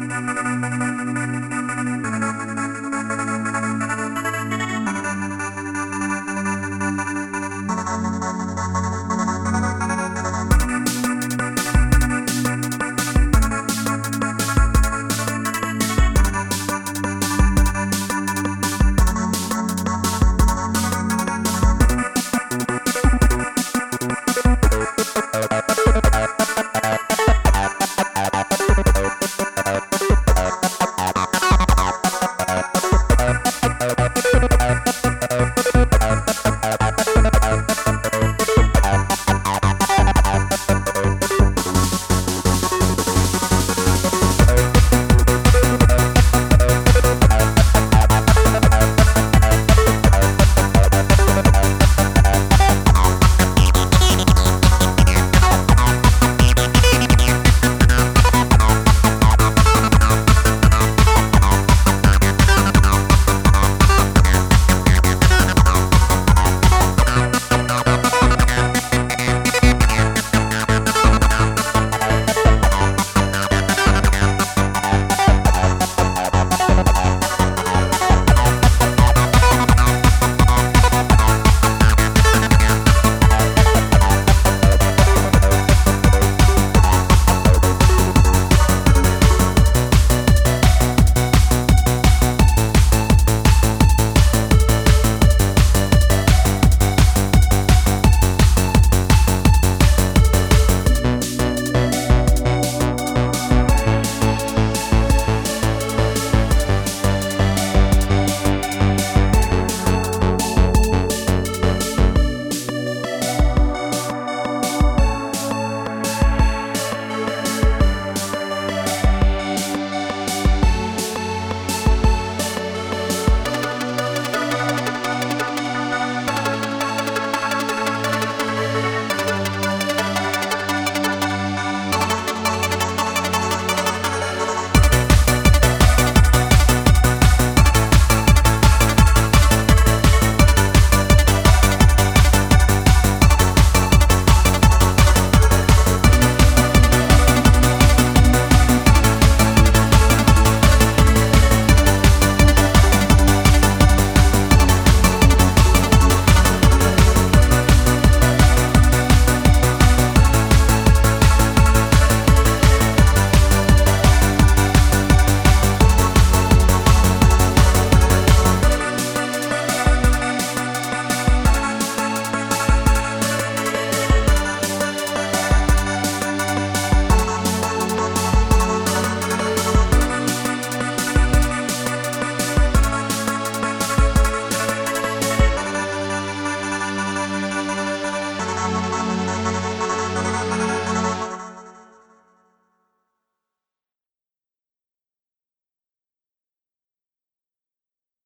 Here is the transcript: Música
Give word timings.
Música 0.00 0.89